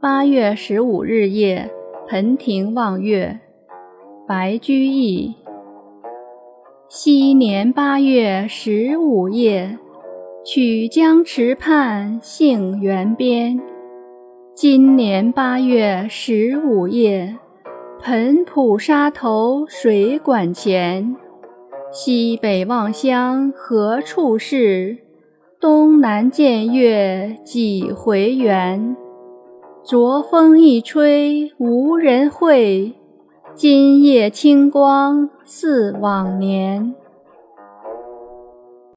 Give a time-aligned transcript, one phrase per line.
[0.00, 1.68] 八月十五日夜，
[2.06, 3.40] 盆庭望月。
[4.28, 5.34] 白居易。
[6.88, 9.76] 昔年八月十五夜，
[10.44, 13.60] 曲江池畔杏园边。
[14.54, 17.36] 今年八月十五夜，
[18.00, 21.16] 盆浦沙头水馆前。
[21.90, 24.98] 西北望乡何处是？
[25.60, 28.96] 东南见月几回圆？
[29.88, 32.92] 浊风一吹无人会。
[33.54, 36.94] 今夜清光似往年。